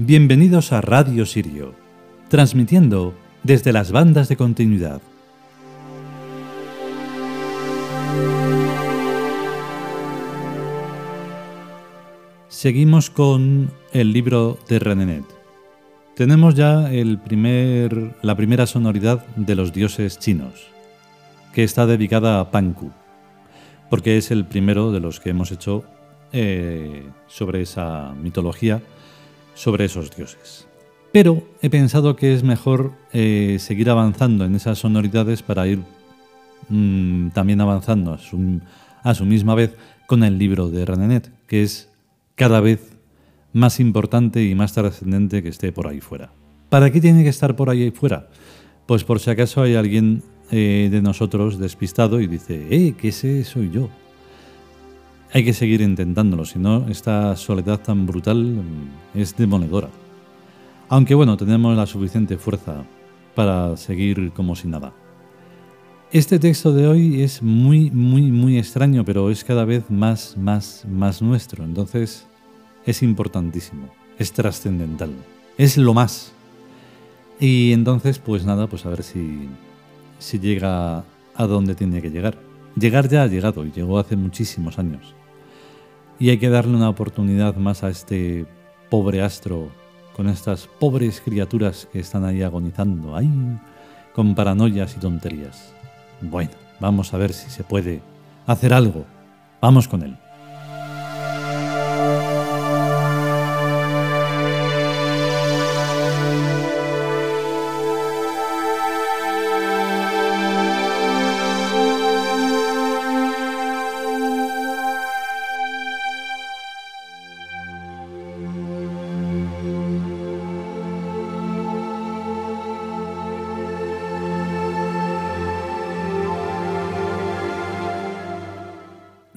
[0.00, 1.74] Bienvenidos a Radio Sirio,
[2.28, 5.02] transmitiendo desde las bandas de continuidad.
[12.46, 15.24] Seguimos con el libro de Renenet.
[16.14, 20.68] Tenemos ya el primer, la primera sonoridad de los dioses chinos,
[21.52, 22.92] que está dedicada a Panku,
[23.90, 25.82] porque es el primero de los que hemos hecho
[26.32, 28.80] eh, sobre esa mitología,
[29.58, 30.68] sobre esos dioses.
[31.12, 35.80] Pero he pensado que es mejor eh, seguir avanzando en esas sonoridades para ir
[36.68, 38.18] mm, también avanzando a
[39.14, 39.74] su, misma vez
[40.06, 41.90] con el libro de Renenet, que es
[42.36, 42.96] cada vez
[43.52, 46.30] más importante y más trascendente que esté por ahí fuera.
[46.68, 48.28] ¿Para qué tiene que estar por ahí fuera?
[48.86, 50.22] Pues por si acaso hay alguien
[50.52, 53.88] eh, de nosotros despistado y dice, ¡eh, qué ese soy yo!
[55.32, 59.90] Hay que seguir intentándolo, si no, esta soledad tan brutal mm, es demoledora.
[60.88, 62.84] Aunque bueno, tenemos la suficiente fuerza
[63.34, 64.94] para seguir como si nada.
[66.10, 70.86] Este texto de hoy es muy, muy, muy extraño, pero es cada vez más, más,
[70.90, 71.62] más nuestro.
[71.62, 72.26] Entonces,
[72.86, 75.10] es importantísimo, es trascendental,
[75.58, 76.32] es lo más.
[77.38, 79.46] Y entonces, pues nada, pues a ver si,
[80.18, 81.04] si llega
[81.34, 82.38] a donde tiene que llegar.
[82.74, 85.17] Llegar ya ha llegado y llegó hace muchísimos años.
[86.18, 88.46] Y hay que darle una oportunidad más a este
[88.90, 89.68] pobre astro
[90.16, 93.30] con estas pobres criaturas que están ahí agonizando, ahí
[94.14, 95.72] con paranoias y tonterías.
[96.20, 98.02] Bueno, vamos a ver si se puede
[98.46, 99.04] hacer algo.
[99.60, 100.16] Vamos con él.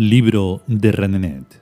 [0.00, 1.60] Libro de Renenet.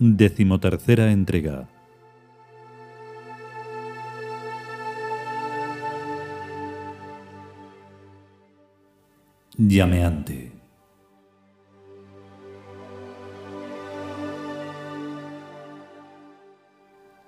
[0.00, 1.68] Decimotercera entrega.
[9.56, 10.50] Llameante.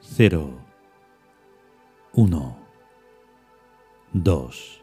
[0.00, 0.58] Cero.
[2.14, 2.55] Uno.
[4.18, 4.80] Dos.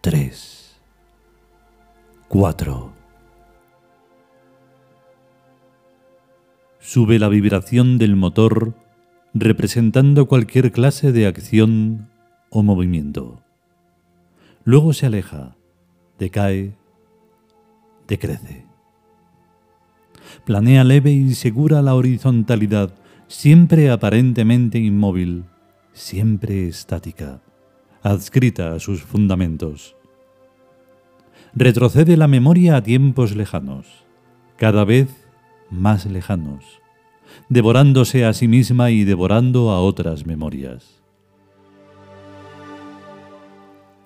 [0.00, 0.80] Tres.
[2.26, 2.92] Cuatro.
[6.80, 8.74] Sube la vibración del motor
[9.32, 12.10] representando cualquier clase de acción
[12.50, 13.44] o movimiento.
[14.64, 15.56] Luego se aleja,
[16.18, 16.74] decae,
[18.08, 18.66] decrece.
[20.44, 22.92] Planea leve y segura la horizontalidad,
[23.28, 25.44] siempre aparentemente inmóvil
[25.96, 27.40] siempre estática,
[28.02, 29.96] adscrita a sus fundamentos.
[31.54, 34.04] Retrocede la memoria a tiempos lejanos,
[34.58, 35.08] cada vez
[35.70, 36.64] más lejanos,
[37.48, 41.02] devorándose a sí misma y devorando a otras memorias.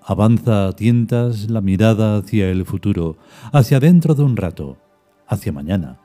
[0.04, 3.16] Avanza a tientas la mirada hacia el futuro,
[3.52, 4.78] hacia dentro de un rato,
[5.26, 5.98] hacia mañana,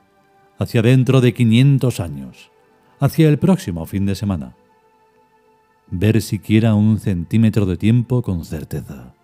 [0.58, 2.50] hacia dentro de 500 años,
[2.98, 4.56] hacia el próximo fin de semana
[5.90, 9.14] ver siquiera un centímetro de tiempo con certeza.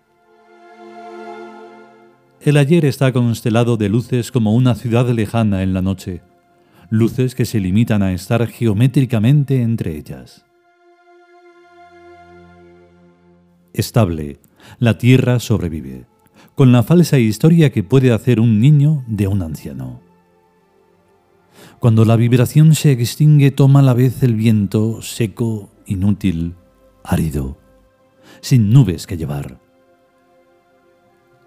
[2.41, 6.21] El ayer está constelado de luces como una ciudad lejana en la noche,
[6.89, 10.45] luces que se limitan a estar geométricamente entre ellas.
[13.73, 14.39] Estable,
[14.79, 16.05] la Tierra sobrevive,
[16.55, 20.01] con la falsa historia que puede hacer un niño de un anciano.
[21.79, 26.55] Cuando la vibración se extingue toma a la vez el viento seco inútil,
[27.03, 27.57] árido,
[28.41, 29.59] sin nubes que llevar.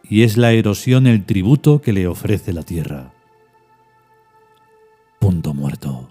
[0.02, 3.12] Y es la erosión el tributo que le ofrece la tierra.
[5.18, 6.10] Punto muerto.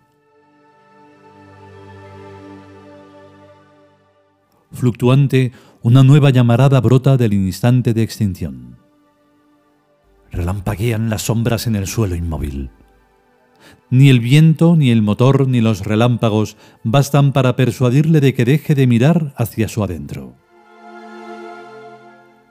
[4.71, 8.77] Fluctuante, una nueva llamarada brota del instante de extinción.
[10.31, 12.71] Relampaguean las sombras en el suelo inmóvil.
[13.89, 18.75] Ni el viento, ni el motor, ni los relámpagos bastan para persuadirle de que deje
[18.75, 20.35] de mirar hacia su adentro.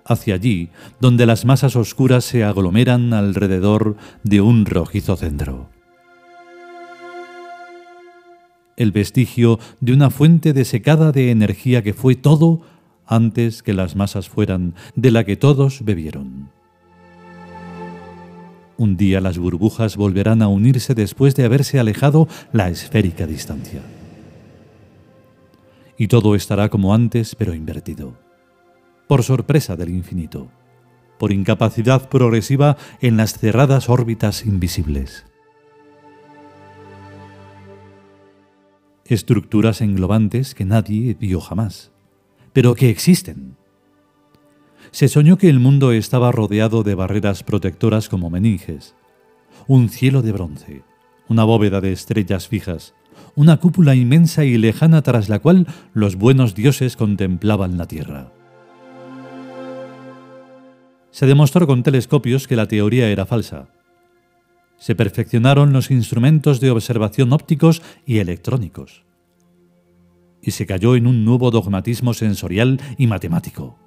[0.04, 5.70] Hacia allí, donde las masas oscuras se aglomeran alrededor de un rojizo centro.
[8.76, 12.60] El vestigio de una fuente desecada de energía que fue todo
[13.06, 16.50] antes que las masas fueran, de la que todos bebieron.
[18.76, 23.82] Un día las burbujas volverán a unirse después de haberse alejado la esférica distancia.
[25.96, 28.18] Y todo estará como antes, pero invertido.
[29.06, 30.48] Por sorpresa del infinito.
[31.18, 35.24] Por incapacidad progresiva en las cerradas órbitas invisibles.
[39.04, 41.92] Estructuras englobantes que nadie vio jamás,
[42.52, 43.56] pero que existen
[44.94, 48.94] se soñó que el mundo estaba rodeado de barreras protectoras como meninges,
[49.66, 50.84] un cielo de bronce,
[51.26, 52.94] una bóveda de estrellas fijas,
[53.34, 58.32] una cúpula inmensa y lejana tras la cual los buenos dioses contemplaban la tierra.
[61.10, 63.66] Se demostró con telescopios que la teoría era falsa.
[64.78, 69.02] Se perfeccionaron los instrumentos de observación ópticos y electrónicos.
[70.40, 73.83] Y se cayó en un nuevo dogmatismo sensorial y matemático.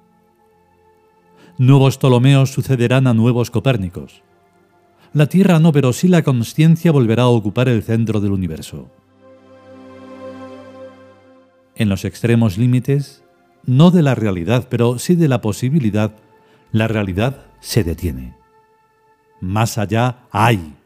[1.60, 4.22] Nuevos Ptolomeos sucederán a nuevos Copérnicos.
[5.12, 8.92] La Tierra no, pero sí la conciencia volverá a ocupar el centro del universo.
[11.74, 13.24] En los extremos límites,
[13.66, 16.14] no de la realidad, pero sí de la posibilidad,
[16.70, 18.36] la realidad se detiene.
[19.40, 20.76] Más allá hay,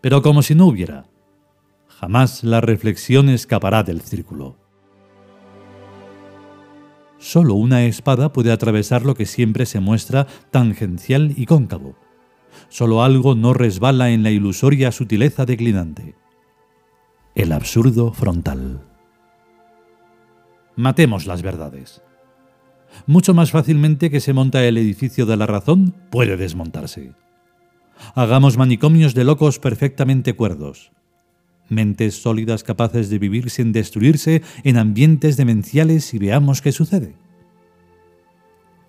[0.00, 1.04] pero como si no hubiera.
[1.86, 4.56] Jamás la reflexión escapará del círculo.
[7.24, 11.96] Solo una espada puede atravesar lo que siempre se muestra tangencial y cóncavo.
[12.68, 16.16] Solo algo no resbala en la ilusoria sutileza declinante.
[17.34, 18.82] El absurdo frontal.
[20.76, 22.02] Matemos las verdades.
[23.06, 27.14] Mucho más fácilmente que se monta el edificio de la razón, puede desmontarse.
[28.14, 30.92] Hagamos manicomios de locos perfectamente cuerdos
[31.68, 37.14] mentes sólidas capaces de vivir sin destruirse en ambientes demenciales y veamos qué sucede.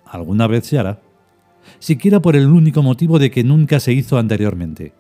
[0.06, 1.02] Alguna vez se hará,
[1.80, 4.94] siquiera por el único motivo de que nunca se hizo anteriormente,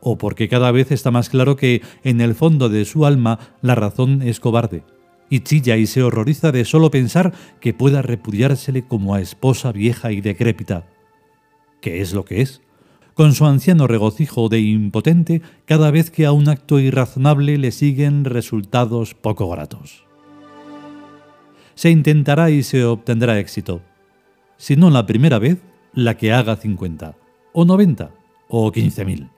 [0.00, 3.74] o porque cada vez está más claro que en el fondo de su alma la
[3.74, 4.84] razón es cobarde,
[5.28, 10.12] y chilla y se horroriza de solo pensar que pueda repudiársele como a esposa vieja
[10.12, 10.86] y decrépita,
[11.80, 12.62] que es lo que es,
[13.18, 18.24] con su anciano regocijo de impotente cada vez que a un acto irrazonable le siguen
[18.24, 20.04] resultados poco gratos.
[21.74, 23.82] Se intentará y se obtendrá éxito.
[24.56, 25.58] Si no la primera vez,
[25.92, 27.16] la que haga 50,
[27.54, 28.12] o 90,
[28.46, 29.28] o 15.000.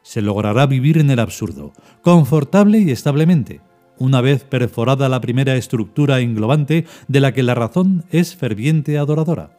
[0.00, 3.60] Se logrará vivir en el absurdo, confortable y establemente,
[3.98, 9.57] una vez perforada la primera estructura englobante de la que la razón es ferviente adoradora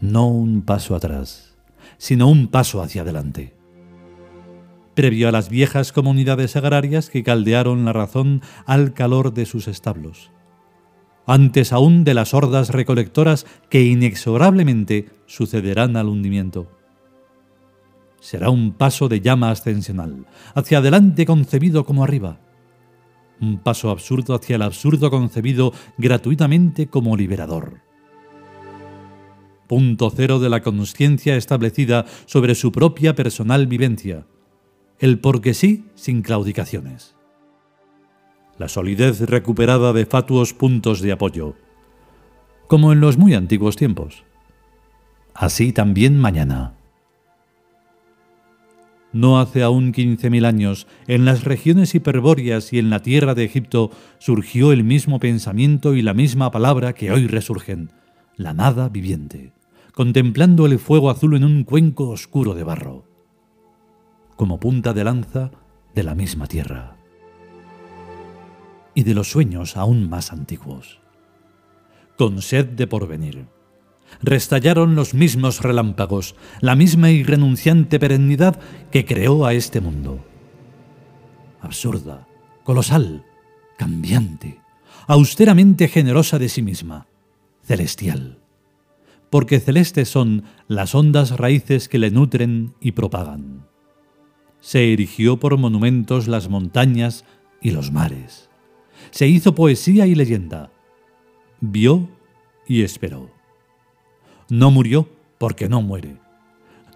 [0.00, 1.56] no un paso atrás,
[1.96, 3.54] sino un paso hacia adelante.
[4.94, 10.30] Previo a las viejas comunidades agrarias que caldearon la razón al calor de sus establos.
[11.26, 16.68] Antes aún de las hordas recolectoras que inexorablemente sucederán al hundimiento.
[18.20, 22.40] Será un paso de llama ascensional, hacia adelante concebido como arriba.
[23.40, 27.87] Un paso absurdo hacia el absurdo concebido gratuitamente como liberador
[29.68, 34.26] punto cero de la conciencia establecida sobre su propia personal vivencia,
[34.98, 37.14] el porque sí sin claudicaciones.
[38.58, 41.54] La solidez recuperada de fatuos puntos de apoyo,
[42.66, 44.24] como en los muy antiguos tiempos.
[45.34, 46.74] Así también mañana.
[49.12, 53.90] No hace aún 15.000 años, en las regiones hiperbóreas y en la tierra de Egipto
[54.18, 57.90] surgió el mismo pensamiento y la misma palabra que hoy resurgen,
[58.36, 59.52] la nada viviente
[59.98, 63.02] contemplando el fuego azul en un cuenco oscuro de barro,
[64.36, 65.50] como punta de lanza
[65.92, 66.96] de la misma tierra.
[68.94, 71.00] Y de los sueños aún más antiguos.
[72.16, 73.48] Con sed de porvenir,
[74.22, 78.60] restallaron los mismos relámpagos, la misma irrenunciante perennidad
[78.92, 80.24] que creó a este mundo.
[81.60, 82.28] Absurda,
[82.62, 83.24] colosal,
[83.76, 84.60] cambiante,
[85.08, 87.08] austeramente generosa de sí misma,
[87.64, 88.38] celestial
[89.30, 93.66] porque celestes son las hondas raíces que le nutren y propagan.
[94.60, 97.24] Se erigió por monumentos las montañas
[97.60, 98.50] y los mares.
[99.10, 100.70] Se hizo poesía y leyenda.
[101.60, 102.08] Vio
[102.66, 103.30] y esperó.
[104.48, 105.08] No murió
[105.38, 106.16] porque no muere.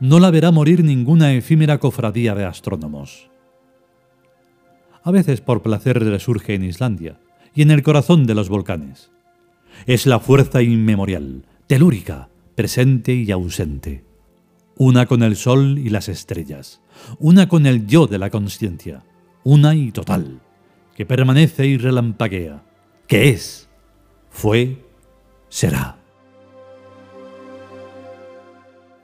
[0.01, 3.31] No la verá morir ninguna efímera cofradía de astrónomos.
[5.05, 7.21] A veces por placer resurge en Islandia
[7.55, 9.11] y en el corazón de los volcanes.
[9.87, 14.05] Es la fuerza inmemorial, telúrica, presente y ausente,
[14.77, 16.83] una con el sol y las estrellas,
[17.19, 19.05] una con el yo de la conciencia,
[19.43, 20.43] una y total,
[20.95, 22.63] que permanece y relampaguea,
[23.07, 23.71] que es,
[24.29, 24.85] fue,
[25.49, 25.97] será.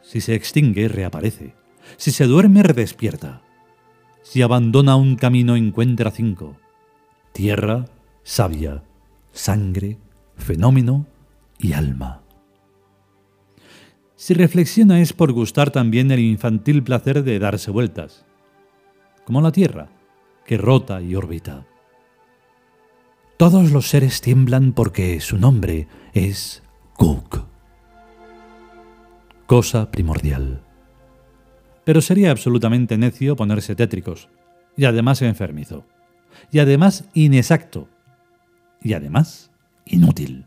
[0.03, 1.55] Si se extingue, reaparece.
[1.97, 3.41] Si se duerme, redespierta.
[4.21, 6.59] Si abandona un camino, encuentra cinco.
[7.33, 7.87] Tierra,
[8.25, 8.83] savia,
[9.33, 9.97] sangre,
[10.37, 11.07] fenómeno
[11.59, 12.28] y alma.
[14.19, 18.27] Si reflexiona es por gustar también el infantil placer de darse vueltas,
[19.25, 19.91] como la Tierra,
[20.45, 21.69] que rota y orbita.
[23.37, 27.45] Todos los seres tiemblan porque su nombre es Cook.
[29.47, 30.65] Cosa primordial.
[31.85, 34.29] Pero sería absolutamente necio ponerse tétricos,
[34.77, 35.87] y además enfermizo,
[36.51, 37.89] y además inexacto,
[38.83, 39.53] y además
[39.87, 40.47] inútil.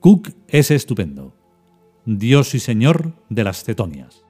[0.00, 1.34] Cook es estupendo,
[2.16, 4.24] Dios y Señor de las Cetonias.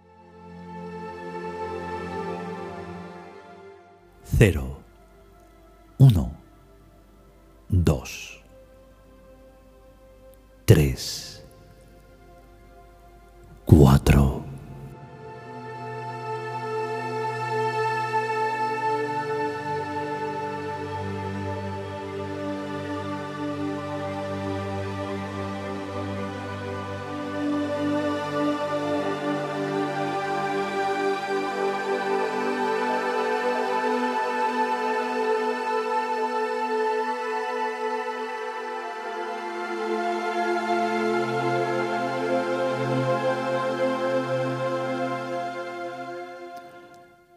[4.37, 4.81] 0,
[5.99, 6.33] 1,
[7.69, 8.43] 2,
[10.65, 11.47] 3,
[13.65, 14.38] 4.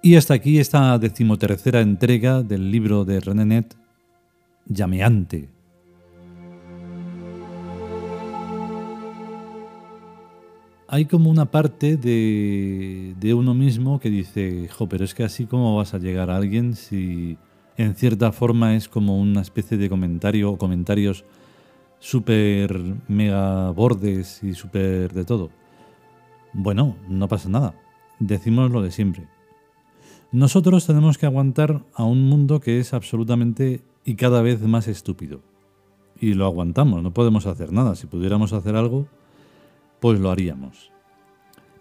[0.04, 3.76] Y hasta aquí esta decimotercera entrega del libro de René Net,
[4.66, 5.50] Llameante.
[10.88, 15.46] Hay como una parte de, de uno mismo que dice, jo, pero es que así
[15.46, 17.38] como vas a llegar a alguien si
[17.78, 21.26] en cierta forma es como una especie de comentario o comentarios
[22.00, 22.76] súper
[23.08, 25.52] mega bordes y súper de todo.
[26.54, 27.76] Bueno, no pasa nada.
[28.20, 29.28] Decimos lo de siempre.
[30.32, 35.42] Nosotros tenemos que aguantar a un mundo que es absolutamente y cada vez más estúpido.
[36.20, 37.96] Y lo aguantamos, no podemos hacer nada.
[37.96, 39.08] Si pudiéramos hacer algo,
[40.00, 40.92] pues lo haríamos.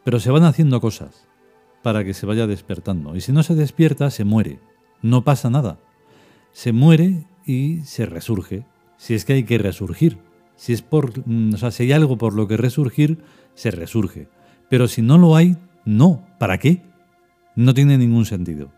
[0.02, 1.28] Pero se van haciendo cosas
[1.82, 3.14] para que se vaya despertando.
[3.14, 4.58] Y si no se despierta, se muere.
[5.00, 5.78] No pasa nada.
[6.50, 8.66] Se muere y se resurge.
[8.96, 10.18] Si es que hay que resurgir.
[10.56, 11.12] Si es por,
[11.54, 13.22] o sea, si hay algo por lo que resurgir,
[13.54, 14.28] se resurge.
[14.68, 16.26] Pero si no lo hay, no.
[16.38, 16.82] ¿Para qué?
[17.56, 18.70] No tiene ningún sentido.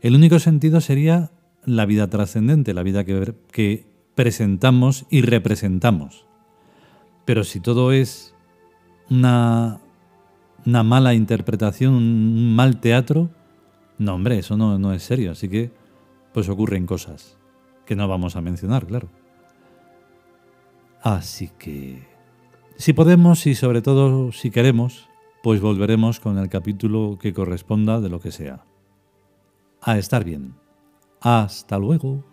[0.00, 1.30] El único sentido sería
[1.64, 6.26] la vida trascendente, la vida que, que presentamos y representamos.
[7.24, 8.34] Pero si todo es
[9.10, 9.80] una,
[10.64, 13.30] mala interpretación, un mal teatro,
[13.98, 15.32] no, hombre, eso no es serio.
[15.32, 15.70] Así que,
[16.32, 17.36] pues ocurren cosas
[17.84, 19.08] que no vamos a mencionar, claro.
[21.02, 22.06] Así que,
[22.76, 25.09] si podemos y sobre todo si queremos,
[25.42, 28.64] pues volveremos con el capítulo que corresponda de lo que sea.
[29.80, 30.54] A estar bien.
[31.20, 32.24] Hasta luego.